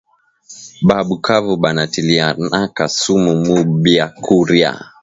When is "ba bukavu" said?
0.87-1.53